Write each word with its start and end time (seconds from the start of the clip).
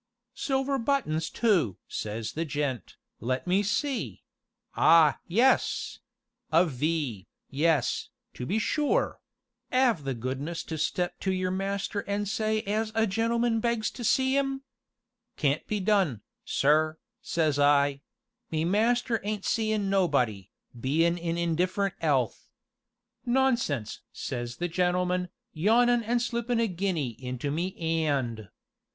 'Silver 0.33 0.79
buttons 0.79 1.29
too!' 1.29 1.77
says 1.87 2.31
the 2.33 2.43
gent, 2.43 2.95
'let 3.19 3.45
me 3.45 3.61
see 3.61 4.23
ah 4.75 5.19
yes! 5.27 5.99
a 6.51 6.65
V, 6.65 7.27
yes, 7.51 8.09
to 8.33 8.47
be 8.47 8.57
sure 8.57 9.19
'ave 9.71 10.01
the 10.01 10.15
goodness 10.15 10.63
to 10.63 10.75
step 10.79 11.19
to 11.19 11.31
your 11.31 11.51
master 11.51 12.01
an' 12.09 12.25
say 12.25 12.61
as 12.63 12.91
a 12.95 13.05
gentleman 13.05 13.59
begs 13.59 13.91
to 13.91 14.03
see 14.03 14.35
'im.' 14.35 14.63
'Can't 15.37 15.67
be 15.67 15.79
done, 15.79 16.21
sir,' 16.43 16.97
says 17.21 17.59
I; 17.59 18.01
'me 18.49 18.65
master 18.65 19.21
ain't 19.23 19.45
seein' 19.45 19.87
nobody, 19.87 20.49
bein' 20.75 21.19
in 21.19 21.37
indifferent 21.37 21.93
'ealth.' 22.01 22.49
'Nonsense!' 23.23 23.99
says 24.11 24.55
the 24.55 24.67
gentleman, 24.67 25.29
yawnin' 25.53 26.01
an' 26.01 26.19
slippin' 26.19 26.59
a 26.59 26.65
guinea 26.67 27.11
into 27.23 27.51
me 27.51 27.77
'and. 27.77 28.49